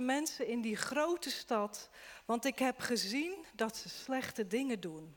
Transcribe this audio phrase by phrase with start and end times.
[0.00, 1.88] mensen in die grote stad,
[2.24, 5.16] want ik heb gezien dat ze slechte dingen doen.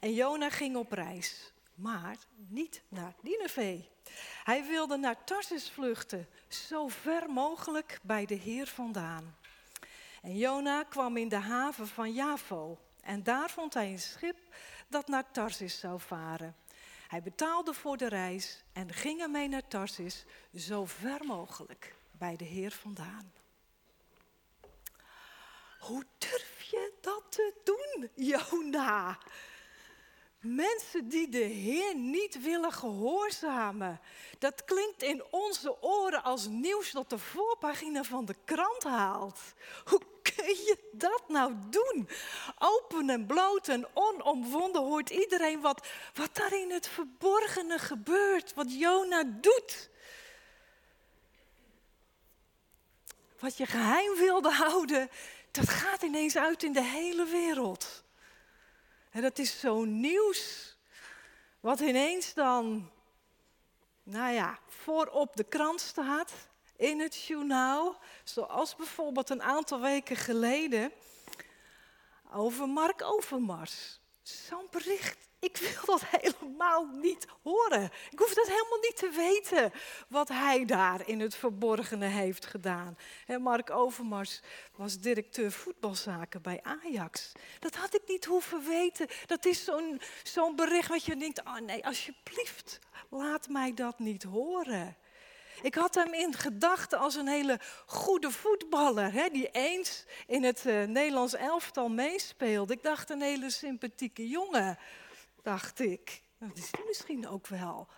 [0.00, 2.16] En Jona ging op reis, maar
[2.48, 3.80] niet naar Nineveh.
[4.44, 9.36] Hij wilde naar Tarsus vluchten, zo ver mogelijk bij de Heer vandaan.
[10.22, 14.38] En Jona kwam in de haven van Javo en daar vond hij een schip
[14.88, 16.56] dat naar Tarsis zou varen.
[17.08, 20.24] Hij betaalde voor de reis en ging ermee naar Tarsis,
[20.54, 23.32] zo ver mogelijk bij de Heer vandaan.
[25.78, 29.18] Hoe durf je dat te doen, Jona?
[30.40, 34.00] Mensen die de Heer niet willen gehoorzamen.
[34.38, 39.40] Dat klinkt in onze oren als nieuws dat de voorpagina van de krant haalt.
[39.84, 42.08] Hoe kun je dat nou doen?
[42.58, 48.54] Open en bloot en onomwonden hoort iedereen wat, wat daar in het verborgene gebeurt.
[48.54, 49.90] Wat Jona doet.
[53.42, 55.10] Wat je geheim wilde houden,
[55.50, 58.04] dat gaat ineens uit in de hele wereld.
[59.10, 60.76] En dat is zo'n nieuws,
[61.60, 62.90] wat ineens dan,
[64.02, 66.32] nou ja, voorop de krant staat,
[66.76, 67.96] in het journaal.
[68.24, 70.92] Zoals bijvoorbeeld een aantal weken geleden
[72.32, 74.00] over Mark Overmars.
[74.22, 77.90] Zo'n bericht ik wil dat helemaal niet horen.
[78.10, 79.72] Ik hoef dat helemaal niet te weten
[80.08, 82.96] wat hij daar in het verborgene heeft gedaan.
[83.40, 84.40] Mark Overmars
[84.76, 87.32] was directeur voetbalzaken bij Ajax.
[87.58, 89.06] Dat had ik niet hoeven weten.
[89.26, 89.68] Dat is
[90.22, 92.78] zo'n bericht wat je denkt, oh nee, alsjeblieft,
[93.10, 94.96] laat mij dat niet horen.
[95.62, 100.66] Ik had hem in gedachten als een hele goede voetballer, hè, die eens in het
[100.66, 102.72] uh, Nederlands elftal meespeelde.
[102.72, 104.78] Ik dacht een hele sympathieke jongen
[105.42, 106.22] dacht ik.
[106.38, 107.88] Dat is hij misschien ook wel.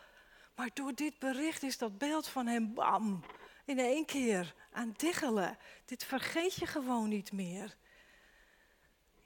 [0.54, 3.24] Maar door dit bericht is dat beeld van hem, bam,
[3.64, 5.58] in één keer aan diggelen.
[5.84, 7.76] Dit vergeet je gewoon niet meer.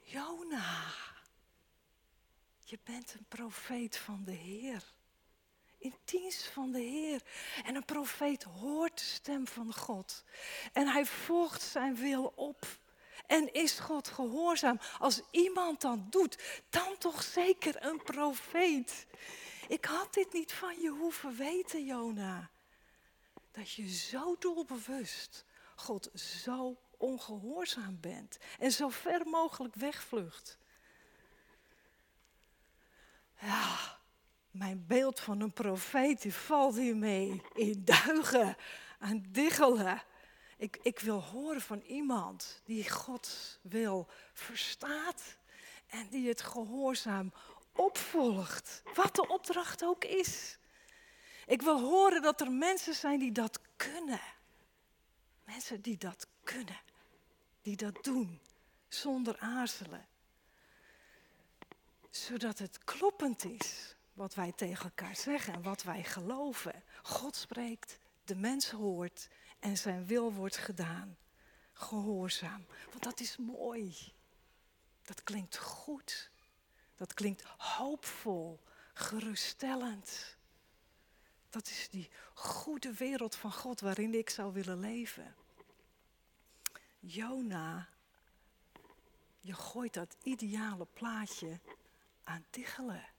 [0.01, 0.85] Jona,
[2.63, 4.93] je bent een profeet van de Heer.
[5.79, 7.21] In dienst van de Heer.
[7.65, 10.23] En een profeet hoort de stem van God.
[10.73, 12.65] En hij volgt zijn wil op.
[13.27, 14.79] En is God gehoorzaam?
[14.99, 19.05] Als iemand dat doet, dan toch zeker een profeet.
[19.67, 22.49] Ik had dit niet van je hoeven weten, Jona.
[23.51, 25.45] Dat je zo doelbewust
[25.75, 30.57] God zo ongehoorzaam bent en zo ver mogelijk wegvlucht.
[33.39, 33.98] Ja,
[34.51, 38.55] mijn beeld van een profeet die valt hiermee in duigen,
[38.99, 40.01] aan diggelen.
[40.57, 45.37] Ik, ik wil horen van iemand die God wil verstaat
[45.87, 47.33] en die het gehoorzaam
[47.75, 50.57] opvolgt, wat de opdracht ook is.
[51.45, 54.21] Ik wil horen dat er mensen zijn die dat kunnen.
[55.45, 56.79] Mensen die dat kunnen,
[57.61, 58.39] die dat doen
[58.87, 60.07] zonder aarzelen.
[62.09, 66.83] Zodat het kloppend is wat wij tegen elkaar zeggen en wat wij geloven.
[67.01, 71.17] God spreekt, de mens hoort en zijn wil wordt gedaan.
[71.73, 72.65] Gehoorzaam.
[72.89, 74.13] Want dat is mooi.
[75.03, 76.31] Dat klinkt goed.
[76.95, 78.59] Dat klinkt hoopvol,
[78.93, 80.37] geruststellend.
[81.49, 85.35] Dat is die goede wereld van God waarin ik zou willen leven.
[86.99, 87.89] Jona,
[89.39, 91.59] je gooit dat ideale plaatje
[92.23, 93.17] aan diggelen.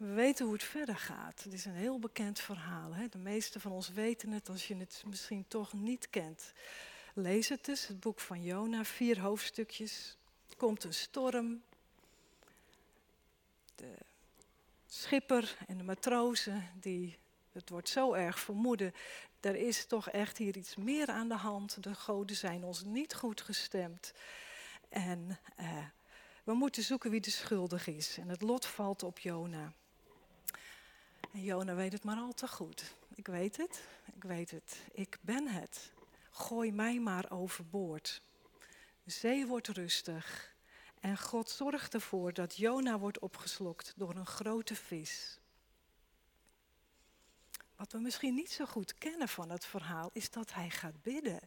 [0.00, 1.42] We weten hoe het verder gaat.
[1.42, 2.94] Het is een heel bekend verhaal.
[2.94, 3.08] Hè?
[3.08, 6.52] De meeste van ons weten het als je het misschien toch niet kent.
[7.14, 10.16] Lees het dus, het boek van Jona, vier hoofdstukjes.
[10.56, 11.62] Komt een storm.
[13.74, 13.94] De
[14.86, 17.18] schipper en de matrozen, die,
[17.52, 18.94] het wordt zo erg vermoeden,
[19.40, 21.82] er is toch echt hier iets meer aan de hand.
[21.82, 24.12] De goden zijn ons niet goed gestemd.
[24.88, 25.84] En eh,
[26.44, 28.18] we moeten zoeken wie de schuldig is.
[28.18, 29.72] En het lot valt op Jona.
[31.32, 32.94] En Jona weet het maar al te goed.
[33.14, 33.82] Ik weet het,
[34.14, 35.92] ik weet het, ik ben het.
[36.30, 38.22] Gooi mij maar overboord.
[39.04, 40.54] De zee wordt rustig
[41.00, 45.38] en God zorgt ervoor dat Jona wordt opgeslokt door een grote vis.
[47.76, 51.40] Wat we misschien niet zo goed kennen van het verhaal is dat hij gaat bidden.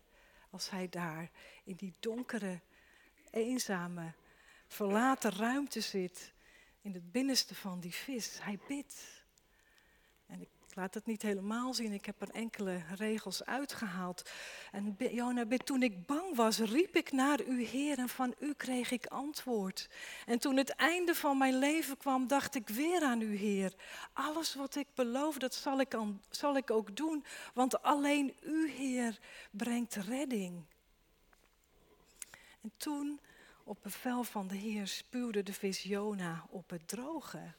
[0.49, 1.29] Als hij daar
[1.63, 2.59] in die donkere,
[3.31, 4.13] eenzame,
[4.67, 6.33] verlaten ruimte zit,
[6.81, 8.37] in het binnenste van die vis.
[8.41, 9.22] Hij bidt.
[10.75, 14.29] Laat het niet helemaal zien, ik heb er enkele regels uitgehaald.
[14.71, 18.91] En Jona, toen ik bang was, riep ik naar u, Heer, en van u kreeg
[18.91, 19.89] ik antwoord.
[20.25, 23.73] En toen het einde van mijn leven kwam, dacht ik weer aan u, Heer.
[24.13, 25.97] Alles wat ik beloof, dat zal ik,
[26.29, 29.19] zal ik ook doen, want alleen u, Heer,
[29.51, 30.63] brengt redding.
[32.61, 33.19] En toen,
[33.63, 37.53] op bevel van de Heer, spuwde de vis Jona op het droge.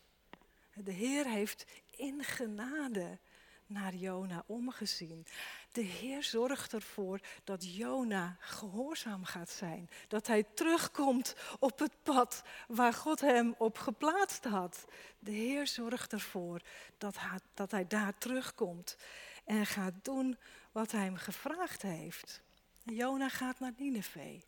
[0.75, 1.66] De Heer heeft
[1.96, 3.19] in genade
[3.67, 5.26] naar Jona omgezien.
[5.73, 9.88] De Heer zorgt ervoor dat Jona gehoorzaam gaat zijn.
[10.08, 14.85] Dat hij terugkomt op het pad waar God hem op geplaatst had.
[15.19, 16.61] De Heer zorgt ervoor
[16.99, 18.97] dat hij, dat hij daar terugkomt
[19.44, 20.38] en gaat doen
[20.73, 22.43] wat hij hem gevraagd heeft.
[22.82, 24.40] Jona gaat naar Nineveh.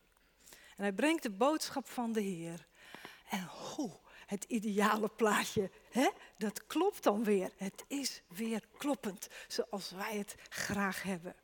[0.76, 2.66] En hij brengt de boodschap van de Heer.
[3.28, 3.90] En hoe,
[4.26, 6.08] het ideale plaatje, hè?
[6.38, 7.50] dat klopt dan weer.
[7.56, 11.34] Het is weer kloppend, zoals wij het graag hebben.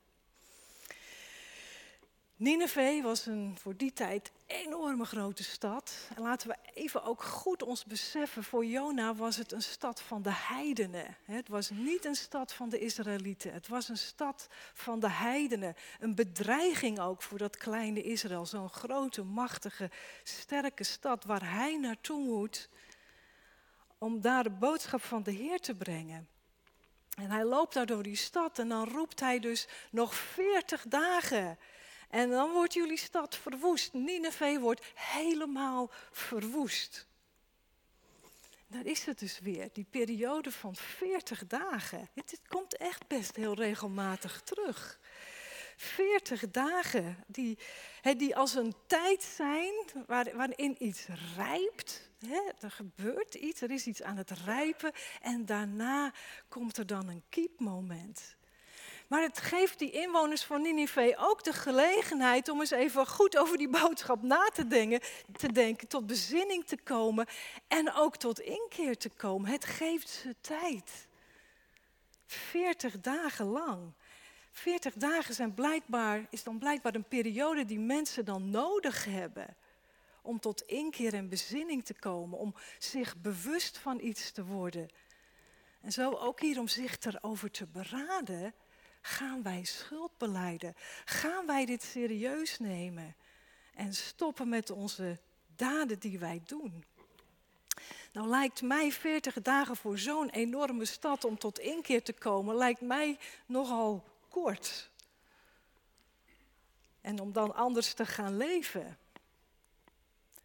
[2.43, 6.09] Nineveh was een, voor die tijd enorme grote stad.
[6.15, 10.21] En laten we even ook goed ons beseffen, voor Jona was het een stad van
[10.21, 11.17] de heidenen.
[11.25, 13.53] Het was niet een stad van de Israëlieten.
[13.53, 15.75] Het was een stad van de heidenen.
[15.99, 18.45] Een bedreiging ook voor dat kleine Israël.
[18.45, 19.89] Zo'n grote, machtige,
[20.23, 22.69] sterke stad waar hij naartoe moet
[23.97, 26.27] om daar de boodschap van de Heer te brengen.
[27.15, 31.57] En hij loopt daar door die stad en dan roept hij dus nog 40 dagen.
[32.13, 33.93] En dan wordt jullie stad verwoest.
[33.93, 37.07] Nineveh wordt helemaal verwoest.
[38.67, 42.09] Daar is het dus weer, die periode van 40 dagen.
[42.13, 44.99] Het, komt echt best heel regelmatig terug.
[45.75, 47.57] 40 dagen die,
[48.17, 49.73] die als een tijd zijn
[50.07, 51.05] waarin iets
[51.35, 52.09] rijpt.
[52.59, 56.13] er gebeurt iets, er is iets aan het rijpen en daarna
[56.49, 58.35] komt er dan een kiepmoment.
[59.07, 63.57] Maar het geeft die inwoners van Nineveh ook de gelegenheid om eens even goed over
[63.57, 64.99] die boodschap na te denken,
[65.37, 67.25] te denken, tot bezinning te komen
[67.67, 69.51] en ook tot inkeer te komen.
[69.51, 71.07] Het geeft ze tijd.
[72.25, 73.93] 40 dagen lang.
[74.51, 79.55] 40 dagen zijn blijkbaar, is dan blijkbaar een periode die mensen dan nodig hebben
[80.21, 84.89] om tot inkeer en bezinning te komen, om zich bewust van iets te worden.
[85.81, 88.53] En zo ook hier om zich erover te beraden
[89.05, 90.75] Gaan wij schuld beleiden?
[91.05, 93.15] Gaan wij dit serieus nemen?
[93.73, 95.19] En stoppen met onze
[95.55, 96.85] daden die wij doen?
[98.11, 102.81] Nou lijkt mij 40 dagen voor zo'n enorme stad om tot inkeer te komen, lijkt
[102.81, 104.89] mij nogal kort.
[107.01, 108.97] En om dan anders te gaan leven.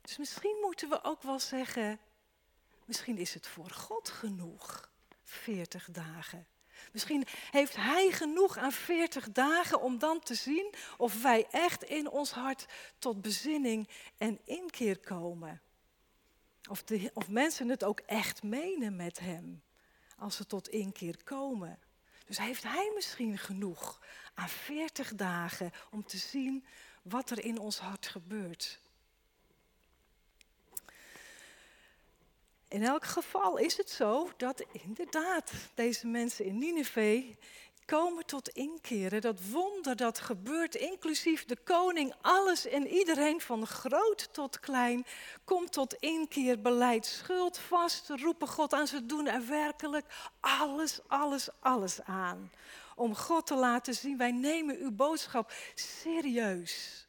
[0.01, 1.99] Dus misschien moeten we ook wel zeggen,
[2.85, 4.91] misschien is het voor God genoeg,
[5.25, 6.47] 40 dagen.
[6.93, 12.11] Misschien heeft Hij genoeg aan 40 dagen om dan te zien of wij echt in
[12.11, 12.67] ons hart
[12.99, 13.89] tot bezinning
[14.19, 15.61] en inkeer komen.
[16.71, 19.63] Of, de, of mensen het ook echt menen met Hem
[20.17, 21.79] als ze tot inkeer komen.
[22.27, 24.01] Dus heeft Hij misschien genoeg
[24.35, 26.67] aan 40 dagen om te zien
[27.03, 28.81] wat er in ons hart gebeurt.
[32.69, 37.25] In elk geval is het zo dat inderdaad deze mensen in Nineveh
[37.85, 39.21] komen tot inkeren.
[39.21, 45.07] Dat wonder dat gebeurt, inclusief de koning, alles en iedereen van groot tot klein,
[45.45, 48.87] komt tot inkeer, beleid schuld vast, roepen God aan.
[48.87, 50.07] Ze doen er werkelijk
[50.41, 52.53] alles, alles, alles aan.
[52.95, 57.08] Om God te laten zien, wij nemen uw boodschap serieus.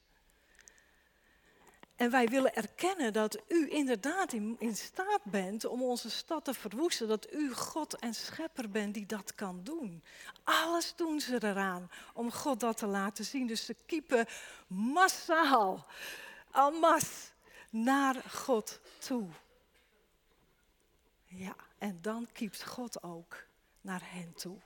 [2.00, 7.08] En wij willen erkennen dat u inderdaad in, staat bent om onze stad te verwoesten.
[7.08, 10.04] Dat u God en schepper bent die dat kan doen.
[10.44, 13.48] Alles doen ze eraan om God dat te laten zien.
[13.48, 14.26] Dus ze kiepen
[14.68, 15.86] massaal,
[16.80, 17.30] masse,
[17.70, 19.28] naar God toe.
[21.26, 23.46] Ja, en dan kiept God ook
[23.82, 24.58] naar hen toe.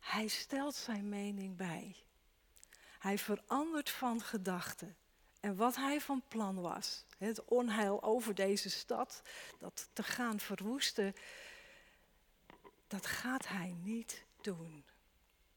[0.00, 1.96] Hij stelt zijn mening bij.
[2.98, 4.96] Hij verandert van gedachten.
[5.44, 9.22] En wat hij van plan was, het onheil over deze stad,
[9.58, 11.14] dat te gaan verwoesten,
[12.86, 14.84] dat gaat hij niet doen.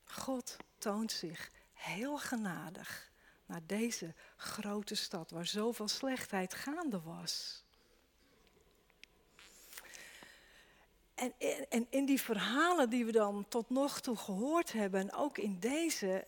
[0.03, 3.11] God toont zich heel genadig
[3.45, 7.63] naar deze grote stad waar zoveel slechtheid gaande was.
[11.15, 11.33] En,
[11.69, 15.59] en in die verhalen die we dan tot nog toe gehoord hebben, en ook in
[15.59, 16.27] deze,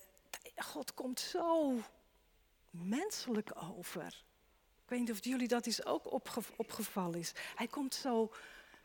[0.56, 1.78] God komt zo
[2.70, 4.24] menselijk over.
[4.84, 6.12] Ik weet niet of jullie dat is ook
[6.56, 7.32] opgevallen is.
[7.56, 8.34] Hij komt zo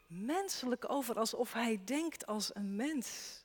[0.06, 3.38] menselijk over, alsof hij denkt als een mens.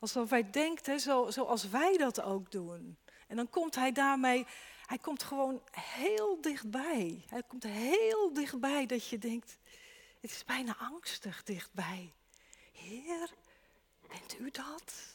[0.00, 2.98] Alsof hij denkt hè, zo, zoals wij dat ook doen.
[3.26, 4.46] En dan komt hij daarmee,
[4.86, 7.24] hij komt gewoon heel dichtbij.
[7.28, 9.58] Hij komt heel dichtbij dat je denkt,
[10.20, 12.12] het is bijna angstig dichtbij.
[12.72, 13.30] Heer,
[14.08, 15.14] bent u dat?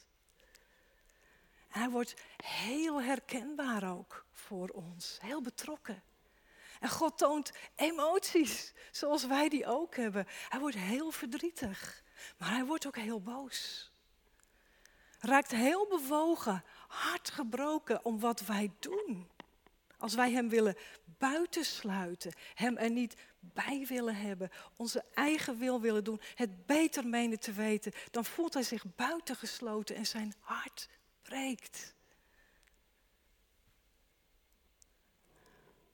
[1.71, 2.13] hij wordt
[2.43, 6.03] heel herkenbaar ook voor ons, heel betrokken.
[6.79, 10.27] En God toont emoties, zoals wij die ook hebben.
[10.49, 12.03] Hij wordt heel verdrietig,
[12.37, 13.91] maar hij wordt ook heel boos.
[15.19, 19.29] Raakt heel bewogen, hard gebroken om wat wij doen.
[19.97, 20.77] Als wij hem willen
[21.17, 27.39] buitensluiten, hem er niet bij willen hebben, onze eigen wil willen doen, het beter menen
[27.39, 30.89] te weten, dan voelt hij zich buitengesloten en zijn hart
[31.21, 31.99] breekt.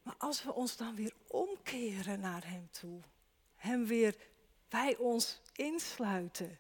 [0.08, 3.00] Maar als we ons dan weer omkeren naar Hem toe,
[3.56, 4.16] Hem weer
[4.70, 6.60] bij ons insluiten,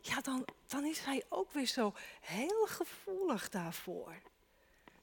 [0.00, 4.14] ja, dan, dan is Hij ook weer zo heel gevoelig daarvoor.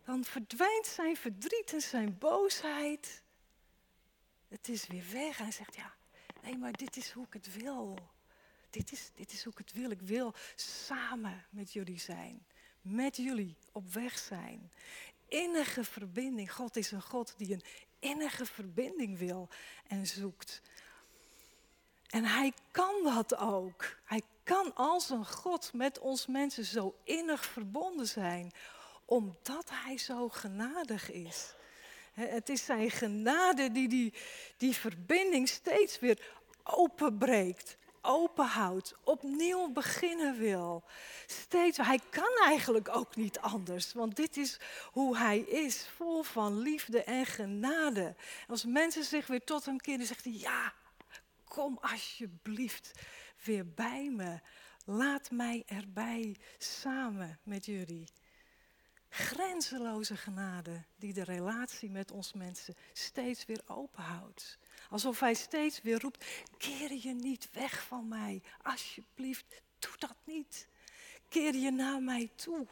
[0.05, 3.23] Dan verdwijnt zijn verdriet en zijn boosheid.
[4.47, 5.37] Het is weer weg.
[5.37, 5.93] Hij zegt, ja,
[6.41, 7.97] nee, maar dit is hoe ik het wil.
[8.69, 9.91] Dit is, dit is hoe ik het wil.
[9.91, 12.45] Ik wil samen met jullie zijn.
[12.81, 14.71] Met jullie op weg zijn
[15.29, 16.53] innige verbinding.
[16.53, 17.63] God is een God die een
[17.99, 19.49] innige verbinding wil
[19.87, 20.61] en zoekt.
[22.09, 23.97] En hij kan dat ook.
[24.03, 28.51] Hij kan als een God met ons mensen zo innig verbonden zijn,
[29.05, 31.53] omdat hij zo genadig is.
[32.13, 34.13] Het is zijn genade die, die
[34.57, 36.31] die verbinding steeds weer
[36.63, 40.83] openbreekt openhoudt, opnieuw beginnen wil.
[41.25, 44.59] Steeds, hij kan eigenlijk ook niet anders, want dit is
[44.91, 48.15] hoe hij is, vol van liefde en genade.
[48.47, 50.73] Als mensen zich weer tot hem keren, zegt hij, ja,
[51.47, 52.91] kom alsjeblieft
[53.43, 54.39] weer bij me.
[54.85, 58.07] Laat mij erbij samen met jullie.
[59.09, 64.57] Grenzeloze genade die de relatie met ons mensen steeds weer openhoudt.
[64.89, 66.25] Alsof hij steeds weer roept,
[66.57, 68.41] keer je niet weg van mij.
[68.61, 70.67] Alsjeblieft, doe dat niet.
[71.29, 72.67] Keer je naar mij toe.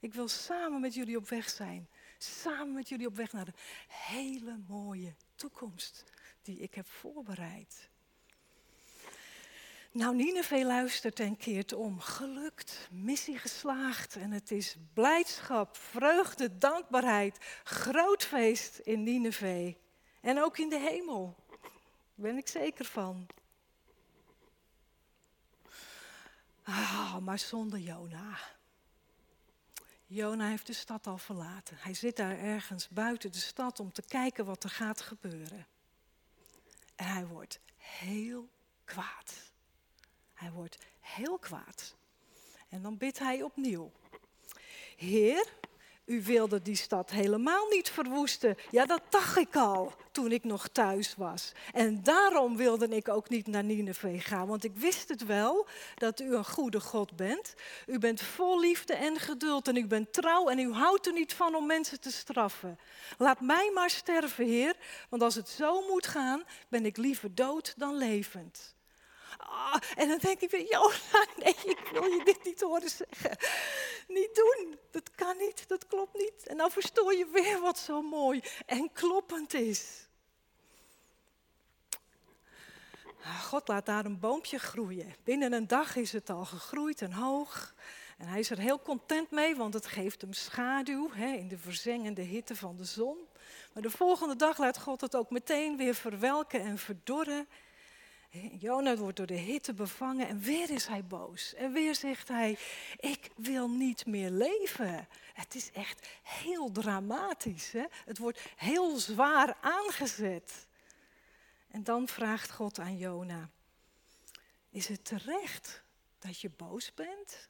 [0.00, 1.88] Ik wil samen met jullie op weg zijn.
[2.18, 3.54] Samen met jullie op weg naar de
[3.88, 6.04] hele mooie toekomst
[6.42, 7.88] die ik heb voorbereid.
[9.90, 12.00] Nou, Nineveh luistert en keert om.
[12.00, 14.16] Gelukt, missie geslaagd.
[14.16, 17.38] En het is blijdschap, vreugde, dankbaarheid.
[17.64, 19.74] Groot feest in Nineveh.
[20.20, 21.36] En ook in de hemel.
[22.14, 23.26] Daar ben ik zeker van.
[26.62, 28.38] Ah, maar zonder Jona.
[30.06, 31.76] Jona heeft de stad al verlaten.
[31.80, 35.66] Hij zit daar ergens buiten de stad om te kijken wat er gaat gebeuren.
[36.94, 38.48] En hij wordt heel
[38.84, 39.52] kwaad.
[40.34, 41.96] Hij wordt heel kwaad.
[42.68, 43.92] En dan bidt hij opnieuw.
[44.96, 45.52] Heer,
[46.06, 48.56] u wilde die stad helemaal niet verwoesten.
[48.70, 51.52] Ja, dat dacht ik al toen ik nog thuis was.
[51.72, 54.46] En daarom wilde ik ook niet naar Nineveh gaan.
[54.46, 57.54] Want ik wist het wel dat u een goede God bent.
[57.86, 61.34] U bent vol liefde en geduld en u bent trouw en u houdt er niet
[61.34, 62.78] van om mensen te straffen.
[63.18, 64.74] Laat mij maar sterven, Heer.
[65.08, 68.74] Want als het zo moet gaan, ben ik liever dood dan levend.
[69.46, 73.36] Ah, en dan denk ik weer, Jona, nee, ik wil je dit niet horen zeggen.
[74.08, 76.46] Niet doen, dat kan niet, dat klopt niet.
[76.46, 80.08] En dan verstoor je weer wat zo mooi en kloppend is.
[83.22, 85.14] Ah, God laat daar een boompje groeien.
[85.24, 87.74] Binnen een dag is het al gegroeid en hoog.
[88.18, 91.58] En hij is er heel content mee, want het geeft hem schaduw hè, in de
[91.58, 93.16] verzengende hitte van de zon.
[93.72, 97.48] Maar de volgende dag laat God het ook meteen weer verwelken en verdorren.
[98.58, 101.54] Jona wordt door de hitte bevangen en weer is hij boos.
[101.54, 102.58] En weer zegt hij,
[102.96, 105.08] ik wil niet meer leven.
[105.32, 107.72] Het is echt heel dramatisch.
[107.72, 107.84] Hè?
[108.04, 110.66] Het wordt heel zwaar aangezet.
[111.70, 113.50] En dan vraagt God aan Jona,
[114.70, 115.82] is het terecht
[116.18, 117.48] dat je boos bent?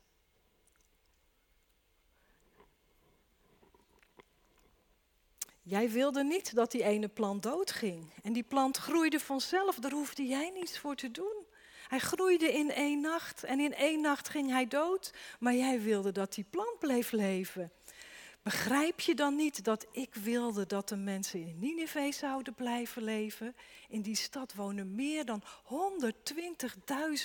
[5.67, 8.11] Jij wilde niet dat die ene plant doodging.
[8.23, 11.45] En die plant groeide vanzelf, daar hoefde jij niets voor te doen.
[11.89, 16.13] Hij groeide in één nacht en in één nacht ging hij dood, maar jij wilde
[16.13, 17.73] dat die plant bleef leven.
[18.43, 23.57] Begrijp je dan niet dat ik wilde dat de mensen in Nineveh zouden blijven leven?
[23.89, 25.43] In die stad wonen meer dan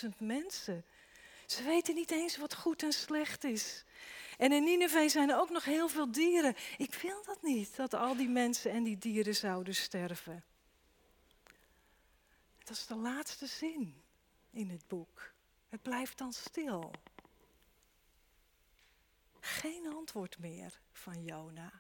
[0.04, 0.84] 120.000 mensen.
[1.46, 3.84] Ze weten niet eens wat goed en slecht is.
[4.40, 6.56] En in Nineveh zijn er ook nog heel veel dieren.
[6.78, 10.44] Ik wil dat niet, dat al die mensen en die dieren zouden sterven.
[12.58, 14.02] Dat is de laatste zin
[14.52, 15.32] in het boek.
[15.70, 16.92] Het blijft dan stil.
[19.40, 21.72] Geen antwoord meer van Jona.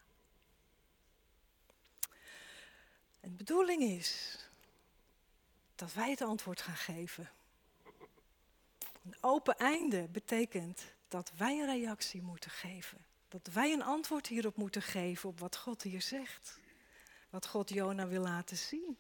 [3.19, 4.39] En de bedoeling is
[5.75, 7.31] dat wij het antwoord gaan geven.
[9.03, 13.05] Een open einde betekent dat wij een reactie moeten geven.
[13.27, 16.59] Dat wij een antwoord hierop moeten geven op wat God hier zegt.
[17.29, 18.97] Wat God Jona wil laten zien.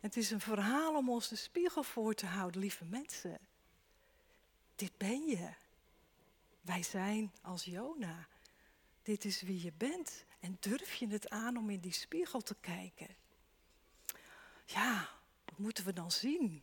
[0.00, 3.38] Het is een verhaal om ons de spiegel voor te houden, lieve mensen.
[4.74, 5.50] Dit ben je.
[6.60, 8.26] Wij zijn als Jona.
[9.02, 10.24] Dit is wie je bent.
[10.40, 13.08] En durf je het aan om in die spiegel te kijken?
[14.64, 15.08] Ja,
[15.44, 16.62] wat moeten we dan zien?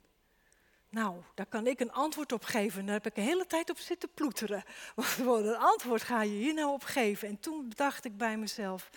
[0.89, 2.86] Nou, daar kan ik een antwoord op geven.
[2.86, 4.63] Daar heb ik een hele tijd op zitten ploeteren.
[5.24, 7.27] Wat een antwoord ga je hier nou op geven?
[7.27, 8.89] En toen dacht ik bij mezelf,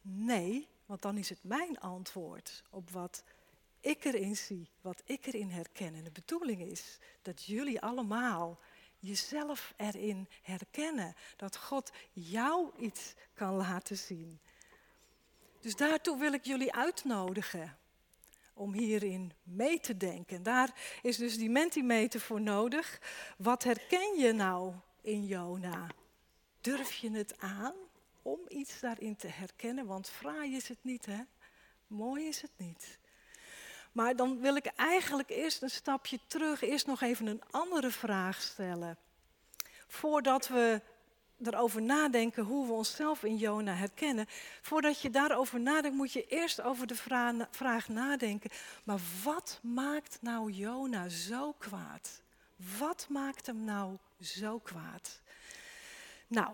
[0.00, 3.24] nee, want dan is het mijn antwoord op wat
[3.80, 5.94] ik erin zie, wat ik erin herken.
[5.94, 8.58] En de bedoeling is dat jullie allemaal
[8.98, 11.14] jezelf erin herkennen.
[11.36, 14.40] Dat God jou iets kan laten zien.
[15.60, 17.77] Dus daartoe wil ik jullie uitnodigen
[18.58, 20.42] om hierin mee te denken.
[20.42, 23.00] Daar is dus die mentimeter voor nodig.
[23.36, 25.86] Wat herken je nou in Jona?
[26.60, 27.74] Durf je het aan
[28.22, 29.86] om iets daarin te herkennen?
[29.86, 31.20] Want fraai is het niet, hè?
[31.86, 32.98] Mooi is het niet.
[33.92, 38.42] Maar dan wil ik eigenlijk eerst een stapje terug, eerst nog even een andere vraag
[38.42, 38.98] stellen.
[39.86, 40.80] Voordat we
[41.42, 44.26] erover nadenken hoe we onszelf in Jona herkennen.
[44.62, 46.96] Voordat je daarover nadenkt, moet je eerst over de
[47.50, 48.50] vraag nadenken.
[48.84, 52.22] Maar wat maakt nou Jona zo kwaad?
[52.78, 55.20] Wat maakt hem nou zo kwaad?
[56.26, 56.52] Nou,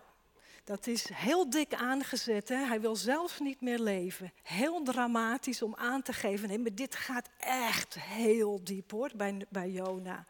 [0.65, 2.49] dat is heel dik aangezet.
[2.49, 2.57] Hè?
[2.57, 4.33] Hij wil zelfs niet meer leven.
[4.43, 6.49] Heel dramatisch om aan te geven.
[6.49, 10.27] Nee, maar dit gaat echt heel diep hoor, bij, bij Jona.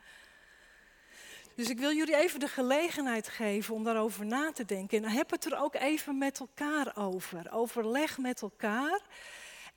[1.54, 5.04] Dus ik wil jullie even de gelegenheid geven om daarover na te denken.
[5.04, 7.52] En heb het er ook even met elkaar over.
[7.52, 9.00] Overleg met elkaar.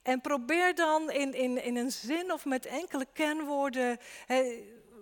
[0.02, 3.98] En probeer dan in, in, in een zin of met enkele kenwoorden.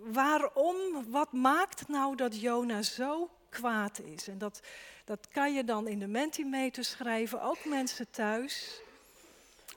[0.04, 0.76] waarom,
[1.10, 4.28] wat maakt nou dat Jona zo kwaad is?
[4.28, 4.60] En dat,
[5.06, 8.82] dat kan je dan in de Mentimeter schrijven, ook mensen thuis.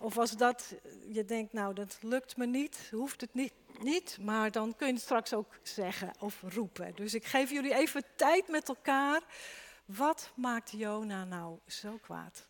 [0.00, 0.74] Of als dat,
[1.08, 4.98] je denkt, nou dat lukt me niet, hoeft het niet, niet, maar dan kun je
[4.98, 6.94] straks ook zeggen of roepen.
[6.94, 9.20] Dus ik geef jullie even tijd met elkaar.
[9.84, 12.46] Wat maakt Jona nou zo kwaad?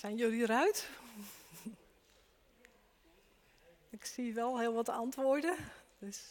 [0.00, 0.88] Zijn jullie eruit?
[3.96, 5.56] Ik zie wel heel wat antwoorden.
[5.98, 6.22] Dus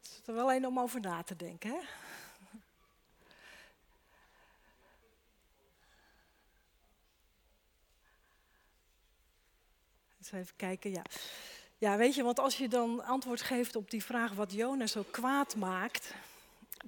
[0.00, 1.70] het is er wel een om over na te denken.
[1.70, 1.78] Hè?
[10.18, 11.02] Dus even kijken, ja.
[11.78, 15.04] Ja, weet je, want als je dan antwoord geeft op die vraag wat Jona zo
[15.10, 16.14] kwaad maakt,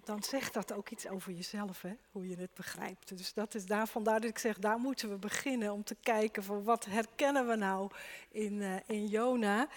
[0.05, 1.93] dan zegt dat ook iets over jezelf, hè?
[2.11, 3.19] hoe je het begrijpt.
[3.19, 6.45] Dus dat is daar, vandaar dat ik zeg, daar moeten we beginnen om te kijken
[6.45, 7.91] van wat herkennen we nou
[8.31, 9.69] in, uh, in Jona.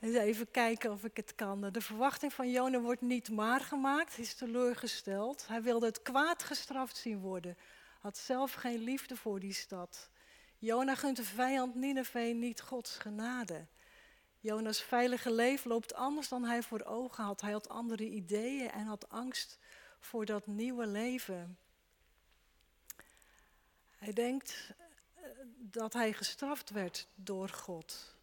[0.00, 1.60] En even kijken of ik het kan.
[1.60, 5.46] De verwachting van Jona wordt niet maar gemaakt, hij is teleurgesteld.
[5.48, 7.56] Hij wilde het kwaad gestraft zien worden,
[8.00, 10.10] had zelf geen liefde voor die stad.
[10.58, 13.66] Jona gunt de vijand Nineveh niet Gods genade.
[14.44, 17.40] Jonas veilige leven loopt anders dan hij voor ogen had.
[17.40, 19.58] Hij had andere ideeën en had angst
[20.00, 21.58] voor dat nieuwe leven.
[23.96, 24.70] Hij denkt
[25.14, 25.22] eh,
[25.56, 28.16] dat hij gestraft werd door God.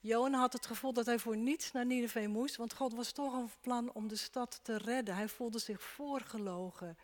[0.00, 3.32] Jona had het gevoel dat hij voor niets naar Nineveh moest, want God was toch
[3.32, 5.14] een plan om de stad te redden.
[5.14, 6.98] Hij voelde zich voorgelogen.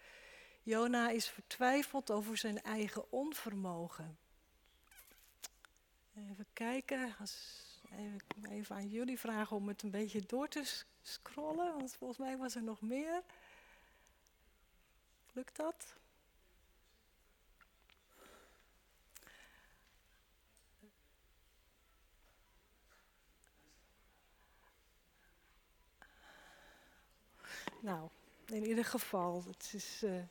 [0.62, 4.18] Jona is vertwijfeld over zijn eigen onvermogen.
[6.14, 11.76] Even kijken, als Even, even aan jullie vragen om het een beetje door te scrollen,
[11.76, 13.22] want volgens mij was er nog meer.
[15.32, 15.94] Lukt dat?
[27.80, 28.08] Nou,
[28.46, 30.02] in ieder geval, het is.
[30.04, 30.22] Uh,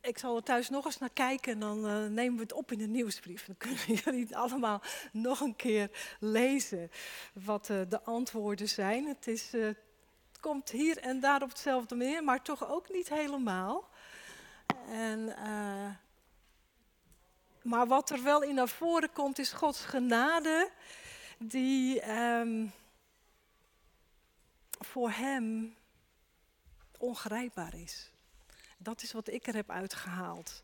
[0.00, 2.72] ik zal er thuis nog eens naar kijken en dan uh, nemen we het op
[2.72, 3.46] in de nieuwsbrief.
[3.46, 4.82] Dan kunnen jullie het allemaal
[5.12, 6.90] nog een keer lezen
[7.32, 9.06] wat uh, de antwoorden zijn.
[9.06, 9.78] Het, is, het,
[10.40, 13.88] komt hier en daar op hetzelfde manier, maar toch ook niet helemaal.
[14.88, 15.34] En,
[17.62, 20.70] maar wat er wel in naar voren komt is Gods genade
[21.38, 22.72] die um,
[24.78, 25.76] voor hem
[26.98, 28.10] ongrijpbaar is.
[28.82, 30.62] Dat is wat ik er heb uitgehaald.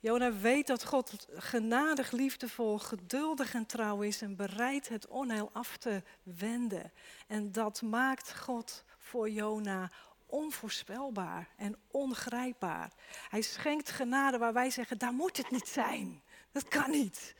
[0.00, 5.76] Jona weet dat God genadig, liefdevol, geduldig en trouw is en bereid het onheil af
[5.76, 6.92] te wenden.
[7.26, 9.90] En dat maakt God voor Jona
[10.26, 12.92] onvoorspelbaar en ongrijpbaar.
[13.28, 16.22] Hij schenkt genade waar wij zeggen, daar moet het niet zijn.
[16.52, 17.34] Dat kan niet.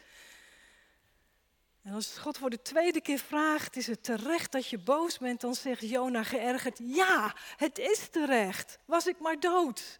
[1.88, 5.40] En als God voor de tweede keer vraagt, is het terecht dat je boos bent,
[5.40, 9.98] dan zegt Jona geërgerd, ja, het is terecht, was ik maar dood.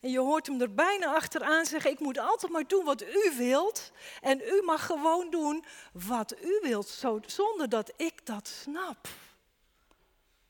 [0.00, 3.32] En je hoort hem er bijna achteraan zeggen, ik moet altijd maar doen wat u
[3.36, 3.92] wilt.
[4.20, 9.08] En u mag gewoon doen wat u wilt, zonder dat ik dat snap.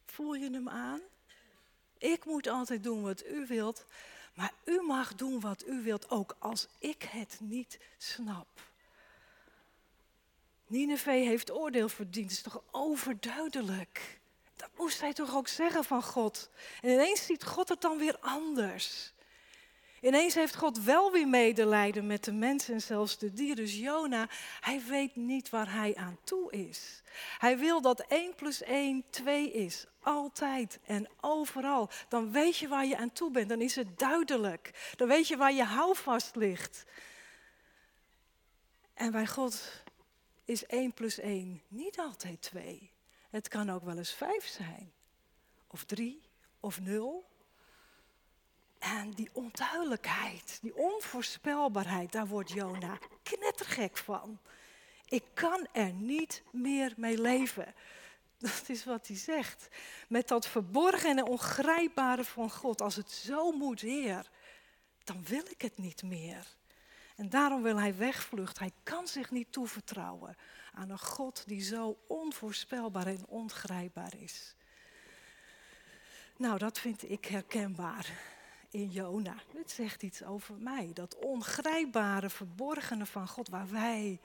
[0.07, 1.01] Voel je hem aan?
[1.98, 3.85] Ik moet altijd doen wat u wilt,
[4.35, 8.67] maar u mag doen wat u wilt, ook als ik het niet snap.
[10.68, 14.20] Nineveh heeft oordeel verdiend, is toch overduidelijk.
[14.57, 16.50] Dat moest hij toch ook zeggen van God.
[16.81, 19.12] En ineens ziet God het dan weer anders.
[20.00, 23.57] Ineens heeft God wel weer medelijden met de mensen en zelfs de dieren.
[23.57, 24.28] Dus Jona,
[24.61, 27.02] hij weet niet waar hij aan toe is.
[27.38, 29.87] Hij wil dat 1 plus 1 2 is.
[30.00, 31.90] Altijd en overal.
[32.09, 33.48] Dan weet je waar je aan toe bent.
[33.48, 34.92] Dan is het duidelijk.
[34.96, 36.85] Dan weet je waar je houvast ligt.
[38.94, 39.83] En bij God
[40.48, 42.90] is 1 plus 1 niet altijd 2.
[43.30, 44.92] Het kan ook wel eens 5 zijn.
[45.66, 46.22] Of 3
[46.61, 47.28] of 0.
[48.78, 54.38] En die onduidelijkheid, die onvoorspelbaarheid, daar wordt Jona knettergek van.
[55.04, 57.74] Ik kan er niet meer mee leven.
[58.38, 59.68] Dat is wat hij zegt.
[60.08, 62.80] Met dat verborgen en ongrijpbare van God.
[62.80, 64.30] Als het zo moet, Heer,
[65.04, 66.56] dan wil ik het niet meer.
[67.18, 68.62] En daarom wil hij wegvluchten.
[68.62, 70.37] Hij kan zich niet toevertrouwen
[70.72, 74.54] aan een God die zo onvoorspelbaar en ongrijpbaar is.
[76.37, 78.12] Nou, dat vind ik herkenbaar
[78.70, 79.35] in Jona.
[79.57, 80.90] Het zegt iets over mij.
[80.94, 84.20] Dat ongrijpbare, verborgene van God, waar wij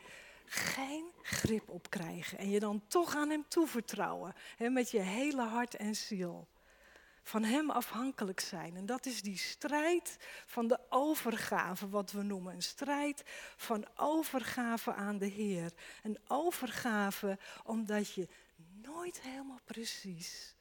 [0.45, 2.37] geen grip op krijgen.
[2.37, 4.33] En je dan toch aan Hem toevertrouwen.
[4.57, 6.47] Hè, met je hele hart en ziel.
[7.23, 8.75] Van Hem afhankelijk zijn.
[8.75, 12.55] En dat is die strijd van de overgave, wat we noemen.
[12.55, 13.23] Een strijd
[13.55, 15.71] van overgave aan de Heer.
[16.03, 18.27] Een overgave omdat je
[18.81, 20.55] nooit helemaal precies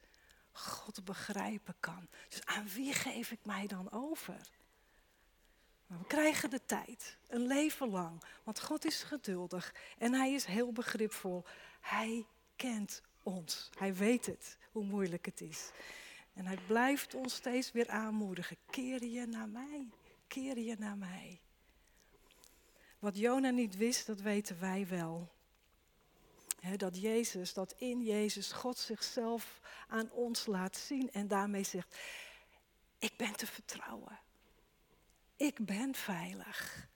[0.52, 2.08] God begrijpen kan.
[2.28, 4.40] Dus aan wie geef ik mij dan over?
[5.86, 8.22] Maar we krijgen de tijd, een leven lang.
[8.42, 11.44] Want God is geduldig en Hij is heel begripvol.
[11.80, 13.70] Hij kent ons.
[13.78, 15.70] Hij weet het, hoe moeilijk het is.
[16.32, 18.56] En Hij blijft ons steeds weer aanmoedigen.
[18.70, 19.88] Keer je naar mij.
[20.26, 21.40] Keer je naar mij.
[22.98, 25.30] Wat Jona niet wist, dat weten wij wel
[26.76, 31.96] dat Jezus, dat in Jezus God zichzelf aan ons laat zien en daarmee zegt,
[32.98, 34.18] ik ben te vertrouwen.
[35.36, 36.88] Ik ben veilig.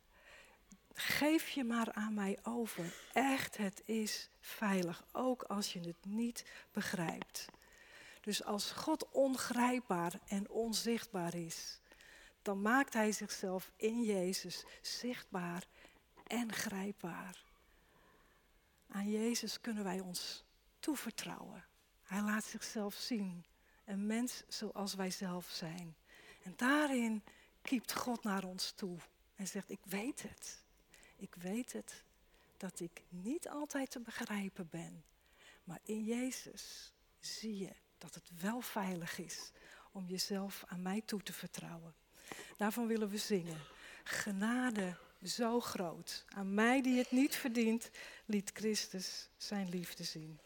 [0.93, 2.95] geef je maar aan mij over.
[3.13, 7.47] Echt, het is veilig, ook als je het niet begrijpt.
[8.27, 11.81] Dus als God ongrijpbaar en onzichtbaar is,
[12.43, 15.67] dan maakt Hij zichzelf in Jezus zichtbaar
[16.27, 17.45] en grijpbaar.
[18.89, 20.45] Aan Jezus kunnen wij ons
[20.79, 21.65] toevertrouwen.
[22.03, 23.45] Hij laat zichzelf zien,
[23.85, 25.97] een mens zoals wij zelf zijn.
[26.43, 27.23] En daarin
[27.63, 28.99] kiept God naar ons toe
[29.37, 30.63] en zegt, ik weet het.
[31.17, 32.03] Ik weet het
[32.57, 35.05] dat ik niet altijd te begrijpen ben.
[35.65, 39.51] Maar in Jezus zie je dat het wel veilig is
[39.93, 41.95] om jezelf aan mij toe te vertrouwen.
[42.57, 43.59] Daarvan willen we zingen.
[44.05, 46.25] Genade zo groot.
[46.29, 47.91] Aan mij die het niet verdient,
[48.25, 50.41] liet Christus zijn liefde zien.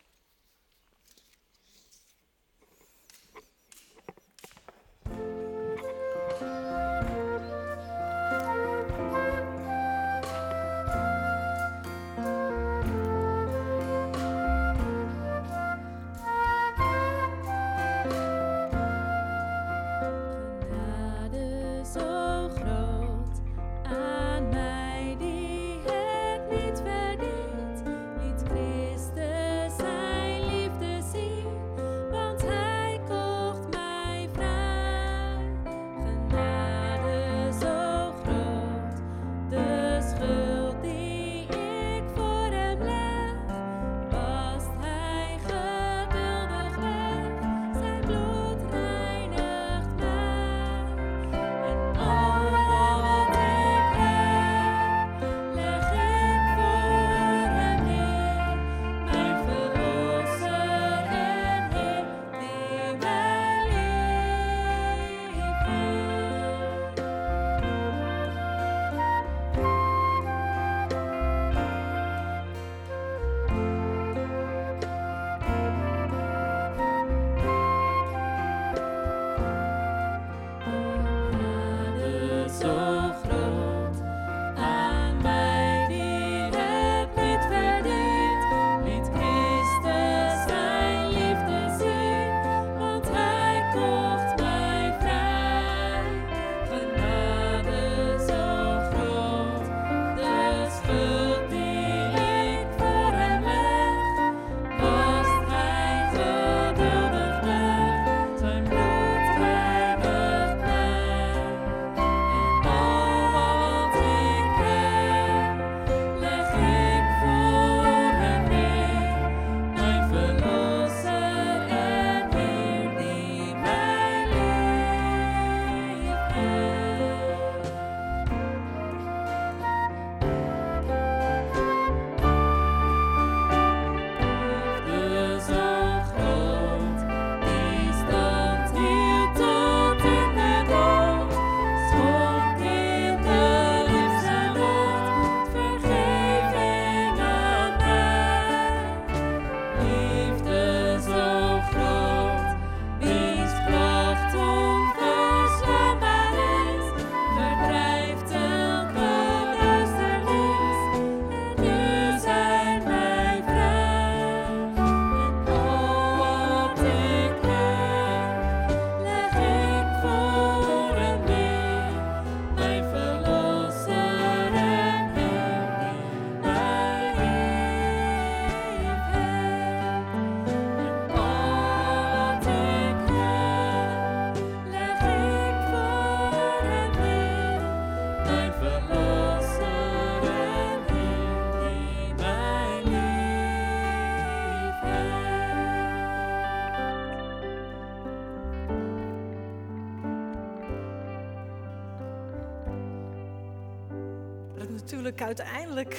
[205.22, 205.96] Uiteindelijk,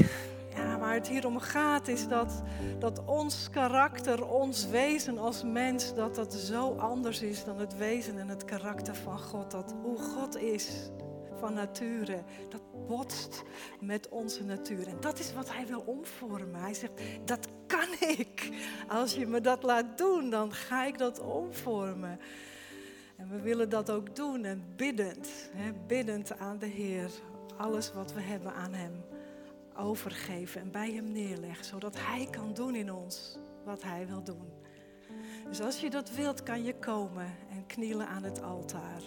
[0.56, 2.42] ja, waar het hier om gaat, is dat,
[2.80, 8.20] dat ons karakter, ons wezen als mens, dat dat zo anders is dan het wezen
[8.20, 9.52] en het karakter van God.
[9.52, 10.90] Dat hoe God is
[11.40, 13.44] van nature, dat botst
[13.80, 14.88] met onze natuur.
[14.88, 16.62] En dat is wat hij wil omvormen.
[16.62, 16.94] Hij zegt,
[17.26, 18.50] dat kan ik.
[18.88, 22.20] Als je me dat laat doen, dan ga ik dat omvormen.
[23.18, 27.12] En we willen dat ook doen en biddend, hè, biddend aan de Heer
[27.62, 29.04] alles wat we hebben aan Hem
[29.78, 34.52] overgeven en bij Hem neerleggen, zodat Hij kan doen in ons wat Hij wil doen.
[35.50, 39.02] Dus als je dat wilt, kan je komen en knielen aan het altaar.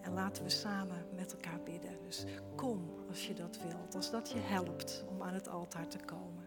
[0.00, 1.98] En laten we samen met elkaar bidden.
[2.02, 2.24] Dus
[2.56, 6.41] kom als je dat wilt, als dat je helpt om aan het altaar te komen.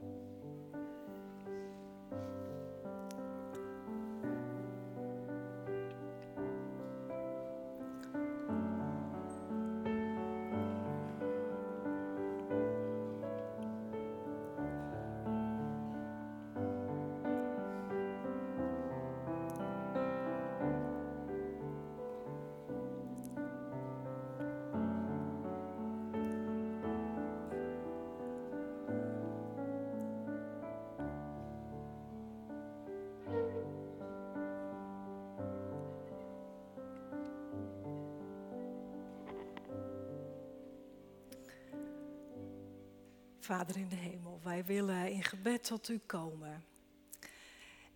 [43.46, 46.66] Vader in de hemel, wij willen in gebed tot u komen.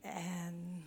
[0.01, 0.83] En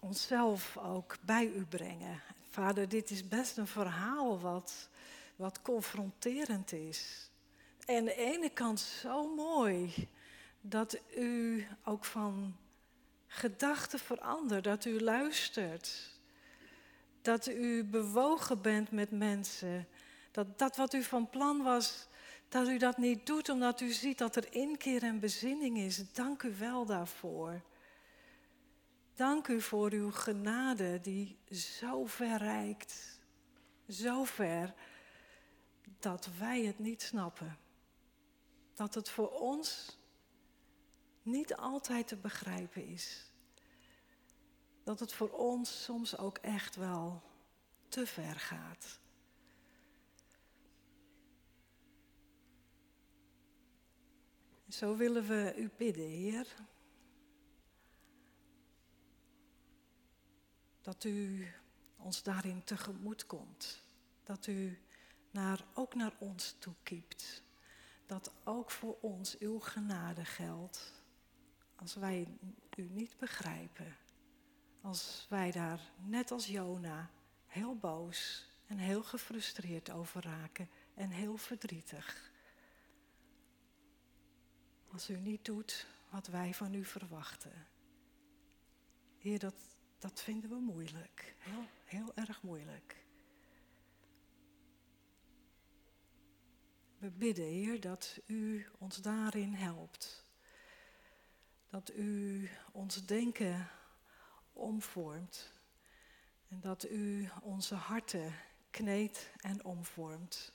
[0.00, 2.22] onszelf ook bij u brengen.
[2.50, 4.88] Vader, dit is best een verhaal wat,
[5.36, 7.30] wat confronterend is.
[7.86, 10.08] En aan de ene kant zo mooi
[10.60, 12.56] dat u ook van
[13.26, 16.10] gedachten verandert, dat u luistert.
[17.22, 19.88] Dat u bewogen bent met mensen.
[20.30, 22.08] Dat dat wat u van plan was,
[22.50, 26.12] dat u dat niet doet omdat u ziet dat er inkeer en bezinning is.
[26.12, 27.60] Dank u wel daarvoor.
[29.14, 33.20] Dank u voor uw genade die zo ver reikt.
[33.88, 34.74] Zo ver
[35.98, 37.58] dat wij het niet snappen.
[38.74, 39.98] Dat het voor ons
[41.22, 43.30] niet altijd te begrijpen is.
[44.84, 47.22] Dat het voor ons soms ook echt wel
[47.88, 48.99] te ver gaat.
[54.70, 56.46] Zo willen we u bidden, Heer.
[60.80, 61.48] Dat u
[61.96, 63.84] ons daarin tegemoet komt.
[64.24, 64.78] Dat u
[65.30, 67.42] naar, ook naar ons toekiept.
[68.06, 71.02] Dat ook voor ons uw genade geldt.
[71.76, 72.26] Als wij
[72.76, 73.96] u niet begrijpen.
[74.80, 77.10] Als wij daar, net als Jona,
[77.46, 82.29] heel boos en heel gefrustreerd over raken en heel verdrietig.
[84.92, 87.66] Als u niet doet wat wij van u verwachten.
[89.18, 89.54] Heer, dat,
[89.98, 91.34] dat vinden we moeilijk.
[91.38, 92.96] Heel, heel erg moeilijk.
[96.98, 100.24] We bidden, Heer, dat u ons daarin helpt.
[101.68, 103.68] Dat u ons denken
[104.52, 105.52] omvormt.
[106.48, 108.34] En dat u onze harten
[108.70, 110.52] kneedt en omvormt.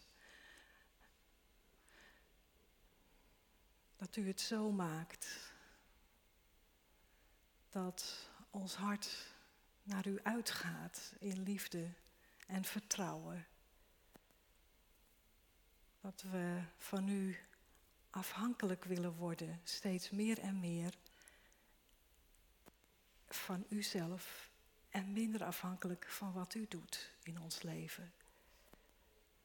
[3.98, 5.54] Dat u het zo maakt
[7.70, 9.34] dat ons hart
[9.84, 11.90] naar u uitgaat in liefde
[12.48, 13.46] en vertrouwen.
[16.02, 17.38] Dat we van u
[18.10, 20.94] afhankelijk willen worden, steeds meer en meer
[23.28, 24.50] van uzelf
[24.90, 28.14] en minder afhankelijk van wat u doet in ons leven.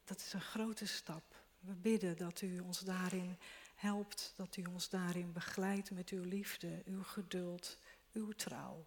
[0.03, 1.23] Dat is een grote stap.
[1.59, 3.37] We bidden dat u ons daarin
[3.81, 7.77] helpt, dat u ons daarin begeleidt met uw liefde, uw geduld,
[8.13, 8.85] uw trouw.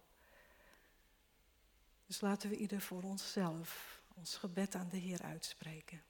[2.05, 6.01] Dus laten we ieder voor onszelf ons gebed aan de Heer uitspreken.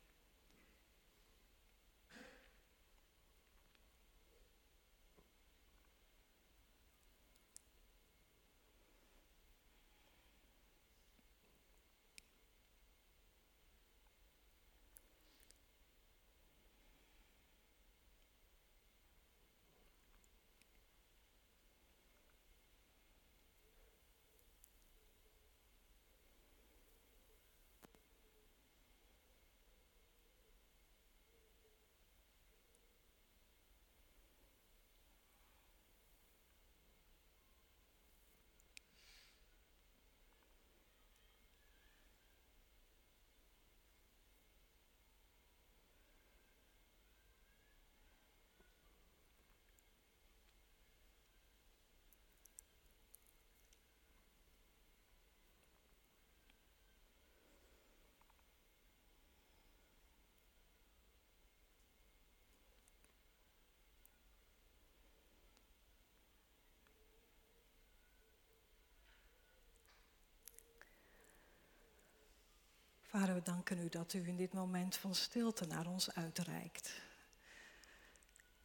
[73.16, 77.02] Vader, we danken u dat u in dit moment van stilte naar ons uitreikt.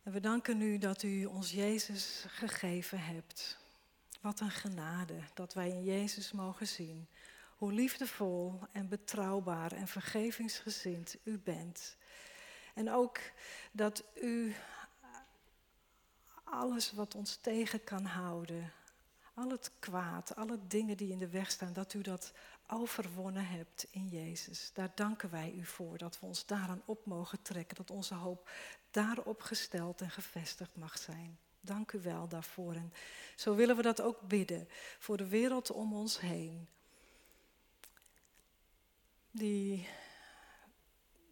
[0.02, 3.58] En we danken u dat u ons Jezus gegeven hebt.
[4.20, 7.08] Wat een genade dat wij in Jezus mogen zien
[7.56, 11.96] hoe liefdevol en betrouwbaar en vergevingsgezind u bent.
[12.74, 13.18] En ook
[13.72, 14.54] dat u
[16.44, 18.72] alles wat ons tegen kan houden,
[19.40, 22.32] al het kwaad, alle dingen die in de weg staan, dat u dat
[22.66, 24.70] overwonnen hebt in Jezus.
[24.74, 28.50] Daar danken wij u voor, dat we ons daaraan op mogen trekken, dat onze hoop
[28.90, 31.38] daarop gesteld en gevestigd mag zijn.
[31.60, 32.74] Dank u wel daarvoor.
[32.74, 32.92] En
[33.36, 34.68] zo willen we dat ook bidden
[34.98, 36.68] voor de wereld om ons heen.
[39.30, 39.88] Die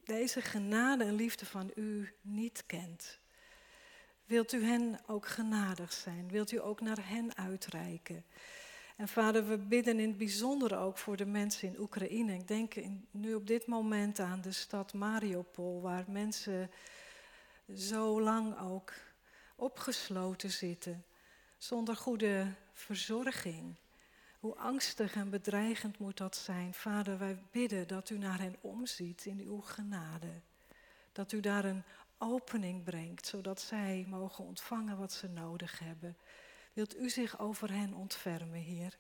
[0.04, 3.18] deze genade en liefde van u niet kent.
[4.29, 6.29] Wilt u hen ook genadig zijn?
[6.29, 8.24] Wilt u ook naar hen uitreiken?
[8.97, 12.35] En vader, we bidden in het bijzonder ook voor de mensen in Oekraïne.
[12.35, 12.74] Ik denk
[13.11, 16.70] nu op dit moment aan de stad Mariupol, waar mensen
[17.74, 18.93] zo lang ook
[19.57, 21.05] opgesloten zitten,
[21.57, 23.74] zonder goede verzorging.
[24.41, 26.74] Hoe angstig en bedreigend moet dat zijn?
[26.74, 30.41] Vader, wij bidden dat u naar hen omziet in uw genade.
[31.12, 31.85] Dat u daar een
[32.19, 36.16] opening brengt, zodat zij mogen ontvangen wat ze nodig hebben.
[36.73, 38.99] Wilt u zich over hen ontfermen, Heer?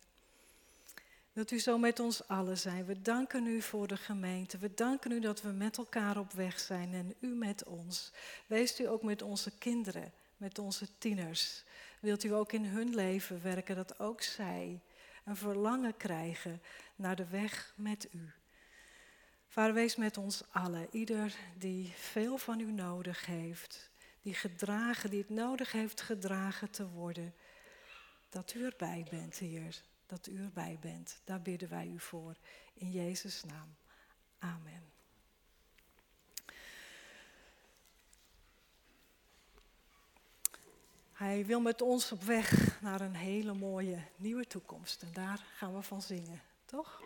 [1.32, 2.84] Wilt u zo met ons allen zijn?
[2.84, 4.58] We danken u voor de gemeente.
[4.58, 8.12] We danken u dat we met elkaar op weg zijn en u met ons.
[8.46, 11.64] Wees u ook met onze kinderen, met onze tieners.
[12.00, 14.80] Wilt u ook in hun leven werken, dat ook zij
[15.24, 16.62] een verlangen krijgen
[16.96, 18.32] naar de weg met u.
[19.48, 20.88] Vader, wees met ons allen.
[20.90, 23.90] Ieder die veel van u nodig heeft,
[24.22, 27.34] die gedragen, die het nodig heeft gedragen te worden.
[28.28, 29.80] Dat u erbij bent, Heer.
[30.06, 31.20] Dat u erbij bent.
[31.24, 32.36] Daar bidden wij u voor.
[32.74, 33.76] In Jezus' naam.
[34.38, 34.82] Amen.
[41.12, 45.02] Hij wil met ons op weg naar een hele mooie nieuwe toekomst.
[45.02, 47.02] En daar gaan we van zingen, toch?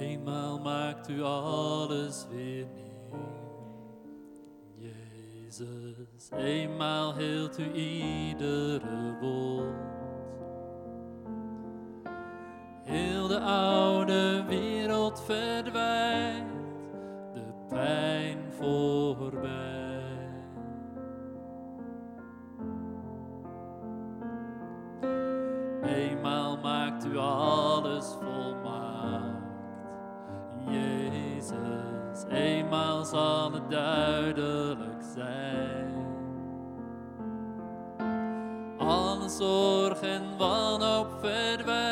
[0.00, 2.85] Eenmaal maakt u alles weer nieuw.
[5.58, 9.74] Jezus, eenmaal heelt u iedere wond.
[12.82, 16.52] Heel de oude wereld verdwijnt,
[17.34, 19.54] de pijn voorbij.
[25.82, 27.45] Eenmaal maakt u alles
[39.38, 41.85] Alle zorg en wanhoop verdwijnt,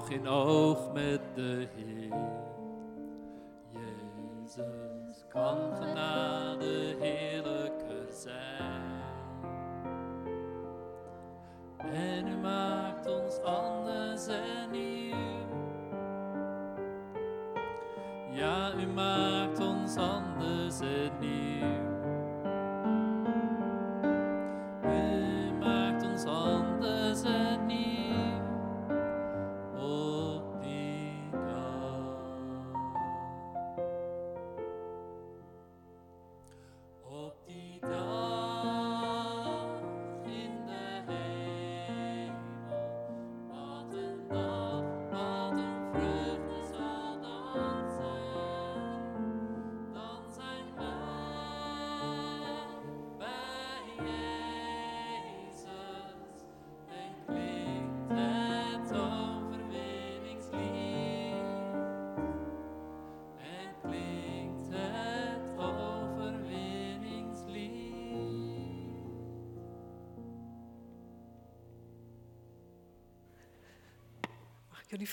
[0.00, 2.38] oog in oog met de Heer.
[3.72, 9.00] Jezus kan genade heerlijker zijn.
[11.78, 15.16] En u maakt ons anders en nieuw.
[18.30, 21.89] Ja, u maakt ons anders en nieuw.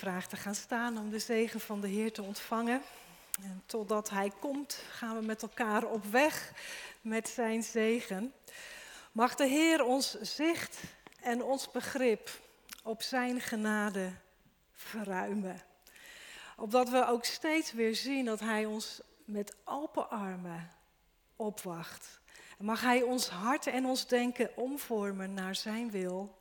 [0.07, 2.81] Te gaan staan om de zegen van de Heer te ontvangen?
[3.41, 6.51] En totdat Hij komt, gaan we met elkaar op weg
[7.01, 8.33] met Zijn zegen.
[9.11, 10.79] Mag de Heer ons zicht
[11.21, 12.29] en ons begrip
[12.83, 14.11] op Zijn genade
[14.73, 15.61] verruimen.
[16.57, 20.71] Opdat we ook steeds weer zien dat Hij ons met open armen
[21.35, 22.19] opwacht.
[22.57, 26.37] En mag Hij ons hart en ons denken omvormen naar Zijn wil,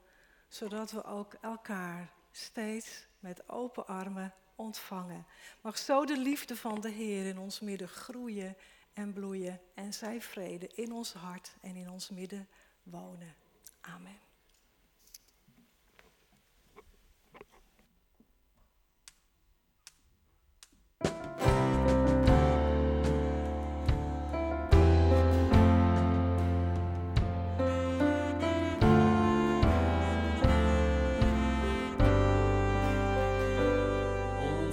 [0.49, 5.27] zodat we ook elkaar steeds met open armen ontvangen.
[5.61, 8.57] Mag zo de liefde van de Heer in ons midden groeien
[8.93, 12.49] en bloeien en zijn vrede in ons hart en in ons midden
[12.83, 13.35] wonen.
[13.81, 14.26] Amen.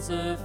[0.03, 0.35] Onze